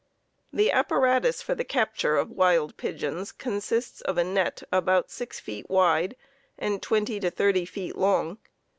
The 0.51 0.71
apparatus 0.71 1.43
for 1.43 1.53
the 1.53 1.63
capture 1.63 2.17
of 2.17 2.31
wild 2.31 2.75
pigeons 2.75 3.31
consists 3.31 4.01
of 4.01 4.17
a 4.17 4.23
net 4.23 4.63
about 4.71 5.11
six 5.11 5.39
feet 5.39 5.69
wide 5.69 6.15
and 6.57 6.81
twenty 6.81 7.19
to 7.19 7.29
thirty 7.29 7.65
feet 7.65 7.95
long. 7.95 8.39